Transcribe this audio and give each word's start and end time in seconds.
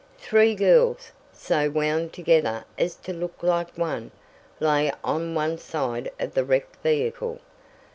Three 0.17 0.55
girls, 0.55 1.11
so 1.31 1.69
wound 1.69 2.11
together 2.11 2.65
as 2.75 2.95
to 3.05 3.13
look 3.13 3.43
like 3.43 3.77
one, 3.77 4.09
lay 4.59 4.91
on 5.03 5.35
one 5.35 5.59
side 5.59 6.11
of 6.19 6.33
the 6.33 6.43
wrecked 6.43 6.77
vehicle. 6.81 7.39